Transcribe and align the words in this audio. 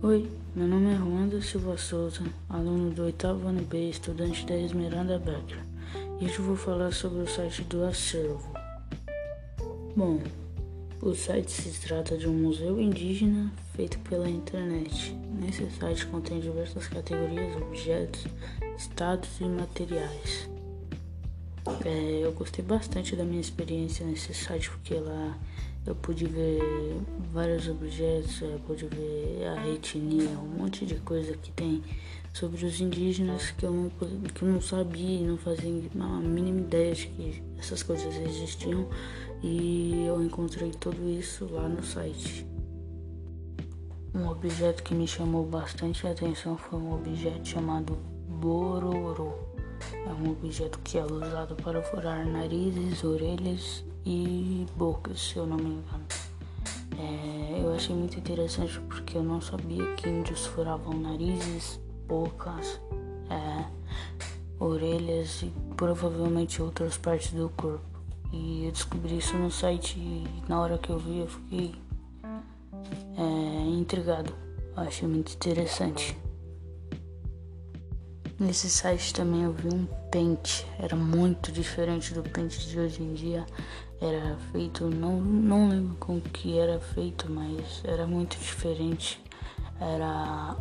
Oi, 0.00 0.30
meu 0.54 0.68
nome 0.68 0.92
é 0.92 0.96
Ruanda 0.96 1.42
Silva 1.42 1.76
Souza, 1.76 2.22
aluno 2.48 2.92
do 2.92 3.02
oitavo 3.02 3.48
ano 3.48 3.62
B, 3.62 3.90
estudante 3.90 4.46
da 4.46 4.56
Esmeralda 4.56 5.18
Becker. 5.18 5.58
E 6.20 6.24
hoje 6.24 6.38
vou 6.38 6.54
falar 6.54 6.92
sobre 6.92 7.22
o 7.22 7.26
site 7.26 7.64
do 7.64 7.82
Acervo. 7.82 8.48
Bom, 9.96 10.20
o 11.02 11.12
site 11.16 11.50
se 11.50 11.80
trata 11.80 12.16
de 12.16 12.28
um 12.28 12.32
museu 12.32 12.80
indígena 12.80 13.52
feito 13.74 13.98
pela 14.08 14.30
internet. 14.30 15.16
Nesse 15.40 15.68
site 15.72 16.06
contém 16.06 16.38
diversas 16.38 16.86
categorias, 16.86 17.56
objetos, 17.56 18.24
estados 18.76 19.40
e 19.40 19.46
materiais. 19.46 20.48
É, 21.84 22.20
eu 22.24 22.32
gostei 22.32 22.64
bastante 22.64 23.14
da 23.14 23.24
minha 23.24 23.40
experiência 23.40 24.04
nesse 24.04 24.34
site 24.34 24.70
porque 24.70 24.94
lá 24.94 25.38
eu 25.86 25.94
pude 25.94 26.26
ver 26.26 26.60
vários 27.32 27.68
objetos, 27.68 28.40
eu 28.42 28.60
pude 28.66 28.86
ver 28.86 29.46
a 29.46 29.68
etnia, 29.68 30.28
um 30.30 30.62
monte 30.62 30.84
de 30.84 30.96
coisa 30.96 31.36
que 31.36 31.50
tem 31.52 31.82
sobre 32.32 32.64
os 32.64 32.80
indígenas 32.80 33.50
que 33.52 33.64
eu 33.64 33.72
não, 33.72 33.90
que 33.90 34.42
eu 34.42 34.48
não 34.48 34.60
sabia 34.60 35.26
não 35.26 35.36
fazia 35.36 35.70
a 35.70 36.20
mínima 36.20 36.60
ideia 36.60 36.94
de 36.94 37.06
que 37.08 37.42
essas 37.58 37.82
coisas 37.82 38.14
existiam 38.16 38.86
e 39.42 40.04
eu 40.06 40.22
encontrei 40.22 40.70
tudo 40.70 41.08
isso 41.08 41.46
lá 41.50 41.68
no 41.68 41.82
site. 41.82 42.46
Um 44.14 44.28
objeto 44.28 44.82
que 44.82 44.94
me 44.94 45.06
chamou 45.06 45.44
bastante 45.44 46.06
a 46.06 46.10
atenção 46.10 46.56
foi 46.56 46.78
um 46.78 46.94
objeto 46.94 47.46
chamado 47.46 47.96
Bororo. 48.28 49.57
É 50.08 50.12
um 50.12 50.32
objeto 50.32 50.78
que 50.78 50.96
é 50.96 51.04
usado 51.04 51.54
para 51.56 51.82
furar 51.82 52.26
narizes, 52.26 53.04
orelhas 53.04 53.84
e 54.06 54.66
bocas, 54.74 55.20
se 55.20 55.36
eu 55.36 55.46
não 55.46 55.58
me 55.58 55.64
engano. 55.64 56.06
É, 56.98 57.60
eu 57.62 57.74
achei 57.74 57.94
muito 57.94 58.18
interessante 58.18 58.80
porque 58.88 59.18
eu 59.18 59.22
não 59.22 59.40
sabia 59.40 59.84
que 59.96 60.08
índios 60.08 60.46
furavam 60.46 60.94
narizes, 60.94 61.78
bocas, 62.06 62.80
é, 63.28 63.64
orelhas 64.58 65.42
e 65.42 65.52
provavelmente 65.76 66.62
outras 66.62 66.96
partes 66.96 67.32
do 67.32 67.50
corpo. 67.50 67.84
E 68.32 68.64
eu 68.64 68.72
descobri 68.72 69.18
isso 69.18 69.36
no 69.36 69.50
site 69.50 69.98
e 69.98 70.26
na 70.48 70.58
hora 70.58 70.78
que 70.78 70.90
eu 70.90 70.98
vi 70.98 71.18
eu 71.18 71.28
fiquei 71.28 71.74
é, 73.16 73.68
intrigado. 73.70 74.32
Eu 74.74 74.82
achei 74.82 75.06
muito 75.06 75.34
interessante. 75.34 76.16
Nesse 78.38 78.70
site 78.70 79.12
também 79.12 79.42
eu 79.42 79.52
vi 79.52 79.66
um 79.66 79.84
pente, 80.12 80.64
era 80.78 80.94
muito 80.94 81.50
diferente 81.50 82.14
do 82.14 82.22
pente 82.22 82.68
de 82.68 82.78
hoje 82.78 83.02
em 83.02 83.12
dia. 83.12 83.44
Era 84.00 84.36
feito, 84.52 84.86
não, 84.86 85.20
não 85.20 85.68
lembro 85.68 85.96
com 85.96 86.20
que 86.20 86.56
era 86.56 86.78
feito, 86.78 87.28
mas 87.28 87.82
era 87.82 88.06
muito 88.06 88.38
diferente. 88.38 89.20
Era 89.80 90.54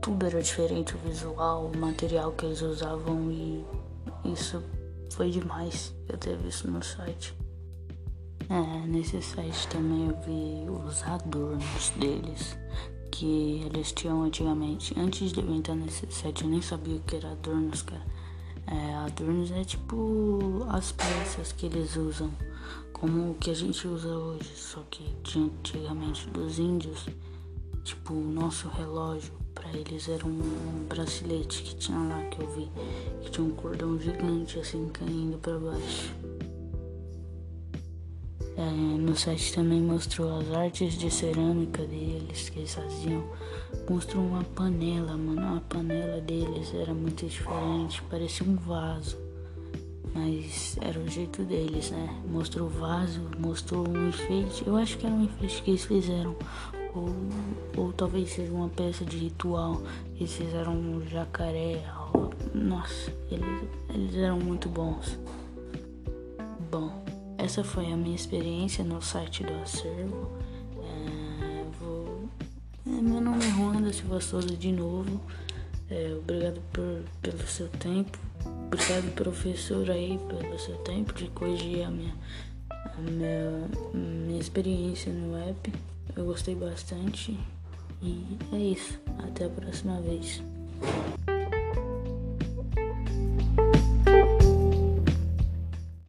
tudo 0.00 0.24
era 0.24 0.42
diferente, 0.42 0.94
o 0.94 0.98
visual, 0.98 1.66
o 1.66 1.76
material 1.76 2.32
que 2.32 2.46
eles 2.46 2.62
usavam 2.62 3.30
e 3.30 3.66
isso 4.24 4.62
foi 5.12 5.30
demais 5.30 5.94
eu 6.08 6.16
ter 6.16 6.38
visto 6.38 6.70
no 6.70 6.82
site. 6.82 7.36
É, 8.48 8.86
nesse 8.86 9.20
site 9.20 9.68
também 9.68 10.08
eu 10.08 10.16
vi 10.22 10.70
os 10.70 11.02
adornos 11.02 11.90
deles 11.96 12.56
que 13.20 13.66
eles 13.66 13.92
tinham 13.92 14.22
antigamente. 14.22 14.98
Antes 14.98 15.30
de 15.30 15.40
eu 15.40 15.54
entrar 15.54 15.74
nesse 15.74 16.06
site, 16.10 16.42
eu 16.42 16.48
nem 16.48 16.62
sabia 16.62 16.96
o 16.96 17.00
que 17.00 17.16
era 17.16 17.30
adornos, 17.32 17.82
cara. 17.82 18.00
É, 18.66 18.94
adornos 18.94 19.50
é 19.50 19.62
tipo 19.62 20.64
as 20.70 20.90
peças 20.92 21.52
que 21.52 21.66
eles 21.66 21.96
usam, 21.96 22.30
como 22.94 23.32
o 23.32 23.34
que 23.34 23.50
a 23.50 23.54
gente 23.54 23.86
usa 23.86 24.08
hoje, 24.08 24.50
só 24.56 24.82
que 24.90 25.04
de 25.22 25.38
antigamente 25.38 26.30
dos 26.30 26.58
índios, 26.58 27.08
tipo 27.84 28.14
o 28.14 28.24
nosso 28.24 28.68
relógio, 28.68 29.34
para 29.54 29.70
eles 29.70 30.08
era 30.08 30.24
um 30.26 30.86
bracelete 30.88 31.62
que 31.62 31.74
tinha 31.74 31.98
lá 31.98 32.22
que 32.24 32.40
eu 32.40 32.48
vi, 32.54 32.70
que 33.20 33.30
tinha 33.30 33.46
um 33.46 33.50
cordão 33.50 33.98
gigante 34.00 34.58
assim 34.58 34.88
caindo 34.88 35.36
para 35.38 35.58
baixo. 35.58 36.14
É, 38.60 38.62
no 38.62 39.16
site 39.16 39.54
também 39.54 39.80
mostrou 39.80 40.38
as 40.38 40.52
artes 40.52 40.92
de 40.98 41.10
cerâmica 41.10 41.82
deles 41.86 42.50
que 42.50 42.58
eles 42.58 42.74
faziam. 42.74 43.24
Mostrou 43.88 44.22
uma 44.22 44.44
panela, 44.44 45.16
mano. 45.16 45.56
A 45.56 45.60
panela 45.60 46.20
deles 46.20 46.74
era 46.74 46.92
muito 46.92 47.24
diferente, 47.24 48.02
parecia 48.10 48.46
um 48.46 48.56
vaso. 48.56 49.16
Mas 50.12 50.76
era 50.82 50.98
o 50.98 51.08
jeito 51.08 51.42
deles, 51.42 51.90
né? 51.90 52.22
Mostrou 52.28 52.66
o 52.66 52.70
vaso, 52.70 53.22
mostrou 53.38 53.88
um 53.88 54.10
enfeite. 54.10 54.62
Eu 54.66 54.76
acho 54.76 54.98
que 54.98 55.06
era 55.06 55.14
um 55.14 55.24
enfeite 55.24 55.62
que 55.62 55.70
eles 55.70 55.84
fizeram. 55.86 56.36
Ou, 56.94 57.14
ou 57.78 57.92
talvez 57.94 58.30
seja 58.30 58.52
uma 58.52 58.68
peça 58.68 59.06
de 59.06 59.16
ritual. 59.16 59.80
Eles 60.16 60.34
fizeram 60.34 60.74
um 60.74 61.00
jacaré. 61.08 61.82
Nossa, 62.52 63.10
eles, 63.30 63.68
eles 63.88 64.14
eram 64.16 64.38
muito 64.38 64.68
bons. 64.68 65.18
Bom. 66.70 67.09
Essa 67.50 67.64
foi 67.64 67.92
a 67.92 67.96
minha 67.96 68.14
experiência 68.14 68.84
no 68.84 69.02
site 69.02 69.42
do 69.42 69.52
acervo. 69.54 70.30
É, 70.84 71.64
vou... 71.80 72.28
é, 72.86 72.90
meu 72.90 73.20
nome 73.20 73.44
é 73.44 73.48
Ronda 73.48 73.92
Silva 73.92 74.20
Souza 74.20 74.56
de 74.56 74.70
novo. 74.70 75.20
É, 75.90 76.16
obrigado 76.16 76.60
por, 76.72 77.02
pelo 77.20 77.44
seu 77.48 77.66
tempo. 77.66 78.16
Obrigado, 78.66 79.12
professor, 79.16 79.90
aí, 79.90 80.16
pelo 80.28 80.56
seu 80.60 80.76
tempo 80.76 81.12
de 81.12 81.26
corrigir 81.30 81.82
a 81.82 81.90
minha, 81.90 82.14
a 82.70 83.00
minha, 83.00 83.68
minha 83.94 84.40
experiência 84.40 85.12
no 85.12 85.36
app. 85.36 85.72
Eu 86.14 86.26
gostei 86.26 86.54
bastante. 86.54 87.36
E 88.00 88.38
é 88.52 88.58
isso. 88.58 88.96
Até 89.18 89.46
a 89.46 89.50
próxima 89.50 90.00
vez. 90.00 90.40